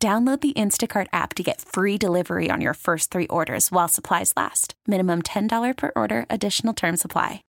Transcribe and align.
Download 0.00 0.40
the 0.40 0.52
Instacart 0.52 1.08
app 1.12 1.34
to 1.34 1.42
get 1.42 1.60
free 1.60 1.98
delivery 1.98 2.52
on 2.52 2.60
your 2.60 2.74
first 2.74 3.10
three 3.10 3.26
orders 3.26 3.72
while 3.72 3.88
supplies 3.88 4.32
last. 4.36 4.74
Minimum 4.86 5.22
$10 5.22 5.76
per 5.76 5.90
order, 5.96 6.24
additional 6.30 6.72
term 6.72 6.96
supply. 6.96 7.42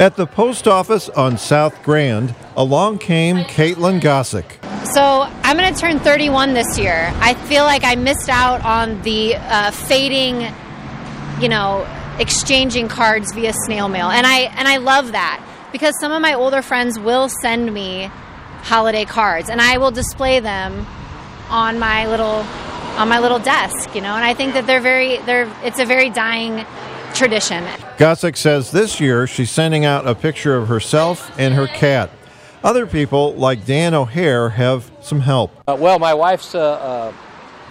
At 0.00 0.16
the 0.16 0.26
post 0.26 0.66
office 0.66 1.08
on 1.10 1.38
South 1.38 1.84
Grand, 1.84 2.34
along 2.56 2.98
came 2.98 3.44
Caitlin 3.44 4.00
Gossick. 4.00 4.56
So 4.86 5.02
I'm 5.44 5.56
going 5.56 5.72
to 5.72 5.80
turn 5.80 6.00
31 6.00 6.54
this 6.54 6.76
year. 6.80 7.12
I 7.20 7.34
feel 7.34 7.62
like 7.62 7.84
I 7.84 7.94
missed 7.94 8.28
out 8.28 8.64
on 8.64 9.00
the 9.02 9.36
uh, 9.36 9.70
fading, 9.70 10.52
you 11.40 11.48
know, 11.48 11.86
exchanging 12.18 12.88
cards 12.88 13.32
via 13.32 13.52
snail 13.52 13.86
mail, 13.88 14.10
and 14.10 14.26
I 14.26 14.52
and 14.56 14.66
I 14.66 14.78
love 14.78 15.12
that 15.12 15.40
because 15.70 15.94
some 16.00 16.10
of 16.10 16.20
my 16.20 16.34
older 16.34 16.60
friends 16.60 16.98
will 16.98 17.28
send 17.28 17.72
me 17.72 18.10
holiday 18.66 19.04
cards 19.04 19.48
and 19.48 19.60
I 19.60 19.78
will 19.78 19.92
display 19.92 20.40
them 20.40 20.84
on 21.48 21.78
my 21.78 22.06
little 22.06 22.44
on 22.98 23.08
my 23.08 23.20
little 23.20 23.38
desk, 23.38 23.94
you 23.94 24.00
know. 24.00 24.14
And 24.14 24.24
I 24.24 24.34
think 24.34 24.54
that 24.54 24.66
they're 24.66 24.80
very 24.80 25.18
they're 25.18 25.48
it's 25.62 25.78
a 25.78 25.84
very 25.84 26.10
dying 26.10 26.66
tradition. 27.14 27.64
Gossick 27.96 28.36
says 28.36 28.72
this 28.72 29.00
year 29.00 29.26
she's 29.26 29.50
sending 29.50 29.84
out 29.84 30.06
a 30.06 30.14
picture 30.14 30.56
of 30.56 30.68
herself 30.68 31.30
and 31.38 31.54
her 31.54 31.66
cat. 31.66 32.10
Other 32.64 32.86
people, 32.86 33.34
like 33.34 33.64
Dan 33.64 33.94
O'Hare, 33.94 34.48
have 34.50 34.90
some 35.00 35.20
help. 35.20 35.52
Uh, 35.68 35.76
well, 35.78 36.00
my 36.00 36.14
wife's 36.14 36.54
a, 36.54 36.58
a 36.58 37.14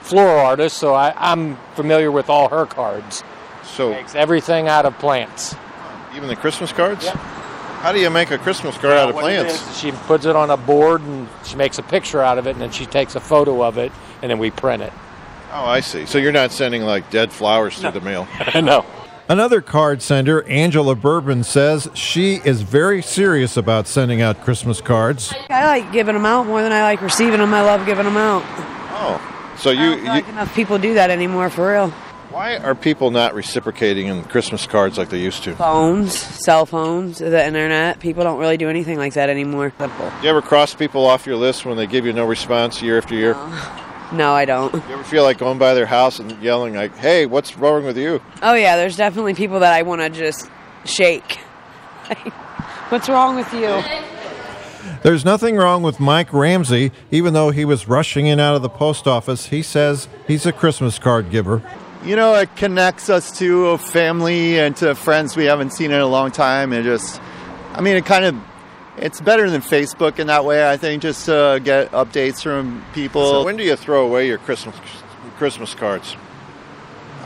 floral 0.00 0.40
artist, 0.44 0.78
so 0.78 0.94
I, 0.94 1.14
I'm 1.16 1.56
familiar 1.76 2.10
with 2.10 2.28
all 2.28 2.48
her 2.48 2.66
cards. 2.66 3.22
So 3.62 3.90
Makes 3.90 4.16
everything 4.16 4.66
out 4.66 4.86
of 4.86 4.98
plants. 4.98 5.54
even 6.16 6.28
the 6.28 6.34
Christmas 6.34 6.72
cards? 6.72 7.04
Yep. 7.04 7.14
How 7.80 7.92
do 7.92 7.98
you 7.98 8.10
make 8.10 8.30
a 8.30 8.36
Christmas 8.36 8.76
card 8.76 8.92
out 8.92 9.08
of 9.08 9.16
plants? 9.16 9.54
is, 9.54 9.78
she 9.78 9.90
puts 9.90 10.26
it 10.26 10.36
on 10.36 10.50
a 10.50 10.56
board 10.58 11.00
and 11.00 11.26
she 11.44 11.56
makes 11.56 11.78
a 11.78 11.82
picture 11.82 12.20
out 12.20 12.36
of 12.36 12.46
it, 12.46 12.50
and 12.50 12.60
then 12.60 12.70
she 12.70 12.84
takes 12.84 13.14
a 13.14 13.20
photo 13.20 13.64
of 13.64 13.78
it, 13.78 13.90
and 14.20 14.30
then 14.30 14.38
we 14.38 14.50
print 14.50 14.82
it. 14.82 14.92
Oh, 15.50 15.64
I 15.64 15.80
see. 15.80 16.04
So 16.04 16.18
you're 16.18 16.30
not 16.30 16.52
sending 16.52 16.82
like 16.82 17.10
dead 17.10 17.32
flowers 17.32 17.78
through 17.78 17.92
the 17.92 18.02
mail. 18.02 18.28
no. 18.54 18.84
Another 19.30 19.62
card 19.62 20.02
sender, 20.02 20.42
Angela 20.42 20.94
Bourbon, 20.94 21.42
says 21.42 21.88
she 21.94 22.42
is 22.44 22.60
very 22.60 23.00
serious 23.00 23.56
about 23.56 23.86
sending 23.86 24.20
out 24.20 24.42
Christmas 24.42 24.82
cards. 24.82 25.32
I 25.48 25.64
like 25.64 25.90
giving 25.90 26.14
them 26.14 26.26
out 26.26 26.46
more 26.46 26.62
than 26.62 26.72
I 26.72 26.82
like 26.82 27.00
receiving 27.00 27.40
them. 27.40 27.54
I 27.54 27.62
love 27.62 27.86
giving 27.86 28.04
them 28.04 28.18
out. 28.18 28.42
Oh, 28.90 29.54
so 29.56 29.70
I 29.70 29.72
you, 29.72 29.78
don't 29.78 29.94
feel 29.94 30.04
you 30.04 30.10
like 30.10 30.28
enough 30.28 30.54
people 30.54 30.78
do 30.78 30.92
that 30.94 31.10
anymore 31.10 31.48
for 31.48 31.70
real. 31.72 31.94
Why 32.30 32.56
are 32.58 32.74
people 32.74 33.10
not 33.10 33.34
reciprocating 33.34 34.06
in 34.06 34.22
Christmas 34.24 34.66
cards 34.66 34.96
like 34.96 35.10
they 35.10 35.20
used 35.20 35.42
to? 35.44 35.54
Phones, 35.56 36.16
cell 36.16 36.64
phones, 36.64 37.18
the 37.18 37.44
internet. 37.46 38.00
People 38.00 38.22
don't 38.22 38.38
really 38.38 38.56
do 38.56 38.68
anything 38.68 38.98
like 38.98 39.14
that 39.14 39.28
anymore. 39.28 39.72
Simple. 39.78 40.12
You 40.22 40.30
ever 40.30 40.40
cross 40.42 40.74
people 40.74 41.06
off 41.06 41.26
your 41.26 41.36
list 41.36 41.64
when 41.64 41.76
they 41.76 41.86
give 41.86 42.06
you 42.06 42.12
no 42.12 42.24
response 42.24 42.80
year 42.80 42.98
after 42.98 43.14
year? 43.14 43.34
No, 44.12 44.32
I 44.32 44.44
don't. 44.44 44.72
You 44.72 44.94
ever 44.94 45.04
feel 45.04 45.22
like 45.22 45.38
going 45.38 45.58
by 45.58 45.74
their 45.74 45.86
house 45.86 46.18
and 46.18 46.40
yelling 46.42 46.74
like, 46.74 46.96
"Hey, 46.96 47.26
what's 47.26 47.56
wrong 47.56 47.84
with 47.84 47.96
you?" 47.96 48.20
Oh 48.42 48.54
yeah, 48.54 48.76
there's 48.76 48.96
definitely 48.96 49.34
people 49.34 49.60
that 49.60 49.72
I 49.72 49.82
want 49.82 50.00
to 50.00 50.10
just 50.10 50.50
shake. 50.84 51.38
What's 52.88 53.08
wrong 53.08 53.36
with 53.36 53.52
you? 53.54 53.80
There's 55.04 55.24
nothing 55.24 55.54
wrong 55.54 55.82
with 55.82 56.00
Mike 56.00 56.32
Ramsey, 56.32 56.90
even 57.12 57.34
though 57.34 57.50
he 57.50 57.64
was 57.64 57.86
rushing 57.86 58.26
in 58.26 58.40
out 58.40 58.56
of 58.56 58.62
the 58.62 58.68
post 58.68 59.06
office. 59.06 59.46
He 59.46 59.62
says 59.62 60.08
he's 60.26 60.44
a 60.44 60.52
Christmas 60.52 60.98
card 60.98 61.30
giver. 61.30 61.62
You 62.04 62.16
know, 62.16 62.34
it 62.34 62.56
connects 62.56 63.10
us 63.10 63.38
to 63.40 63.66
a 63.68 63.78
family 63.78 64.58
and 64.58 64.74
to 64.76 64.94
friends 64.94 65.36
we 65.36 65.44
haven't 65.44 65.72
seen 65.74 65.90
in 65.90 66.00
a 66.00 66.06
long 66.06 66.30
time. 66.30 66.72
And 66.72 66.82
just, 66.84 67.20
I 67.74 67.82
mean, 67.82 67.96
it 67.96 68.06
kind 68.06 68.24
of, 68.24 68.36
it's 68.96 69.20
better 69.20 69.50
than 69.50 69.60
Facebook 69.60 70.18
in 70.18 70.28
that 70.28 70.44
way. 70.46 70.68
I 70.70 70.78
think 70.78 71.02
just 71.02 71.26
to 71.26 71.60
get 71.62 71.90
updates 71.92 72.42
from 72.42 72.82
people. 72.94 73.30
So 73.30 73.44
when 73.44 73.56
do 73.58 73.64
you 73.64 73.76
throw 73.76 74.04
away 74.06 74.26
your 74.28 74.38
Christmas 74.38 74.74
Christmas 75.36 75.74
cards? 75.74 76.16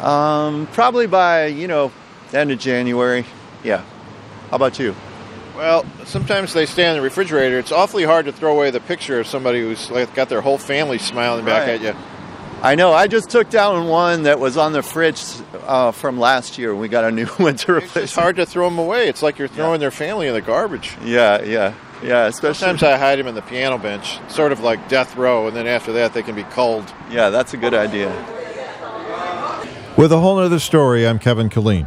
um, 0.03 0.67
probably 0.73 1.07
by 1.07 1.47
you 1.47 1.69
know, 1.69 1.93
the 2.31 2.39
end 2.41 2.51
of 2.51 2.59
January. 2.59 3.25
Yeah. 3.63 3.85
How 4.51 4.57
about 4.57 4.79
you? 4.79 4.95
Well, 5.57 5.87
sometimes 6.05 6.53
they 6.53 6.67
stay 6.67 6.89
in 6.89 6.97
the 6.97 7.01
refrigerator. 7.01 7.59
It's 7.61 7.71
awfully 7.73 8.03
hard 8.05 8.27
to 8.27 8.33
throw 8.33 8.53
away 8.53 8.71
the 8.71 8.81
picture 8.81 9.21
of 9.21 9.27
somebody 9.29 9.61
who's 9.61 9.89
like 9.91 10.13
got 10.15 10.29
their 10.29 10.41
whole 10.41 10.59
family 10.59 10.99
smiling 10.99 11.45
back 11.45 11.69
Right. 11.69 11.81
at 11.81 11.95
you. 11.95 12.01
I 12.67 12.77
know. 12.77 12.93
I 12.95 13.09
just 13.09 13.29
took 13.29 13.51
down 13.51 13.89
one 13.89 14.23
that 14.23 14.41
was 14.41 14.57
on 14.57 14.73
the 14.73 14.83
fridge 14.83 15.23
uh, 15.67 15.93
from 15.93 16.19
last 16.19 16.57
year. 16.57 16.75
We 16.75 16.89
got 16.89 17.05
a 17.05 17.11
new 17.11 17.27
one 17.37 17.57
to 17.57 17.77
It's 17.77 17.85
replace. 17.85 18.05
just 18.05 18.15
hard 18.15 18.37
to 18.37 18.47
throw 18.47 18.71
them 18.71 18.79
away. 18.79 19.09
It's 19.09 19.23
like 19.23 19.39
you're 19.39 19.49
throwing 19.49 19.81
their 19.81 19.91
family 19.91 20.29
in 20.29 20.33
the 20.33 20.41
garbage. 20.41 20.97
Yeah, 21.05 21.43
yeah, 21.43 21.75
yeah. 22.03 22.25
Especially. 22.25 22.55
Sometimes 22.55 22.83
I 22.83 22.97
hide 22.97 23.19
them 23.19 23.27
in 23.27 23.35
the 23.35 23.43
piano 23.43 23.77
bench, 23.77 24.19
sort 24.31 24.51
of 24.51 24.61
like 24.61 24.89
death 24.89 25.15
row, 25.15 25.47
and 25.47 25.55
then 25.55 25.67
after 25.67 25.93
that 25.93 26.15
they 26.15 26.23
can 26.23 26.35
be 26.35 26.45
culled. 26.45 26.91
yeah, 27.11 27.29
that's 27.29 27.53
a 27.53 27.59
good 27.59 27.75
idea. 27.75 28.09
With 29.99 30.11
a 30.11 30.19
whole 30.19 30.39
other 30.39 30.59
story, 30.59 31.07
I'm 31.07 31.19
Kevin 31.19 31.51
Killeen. 31.51 31.87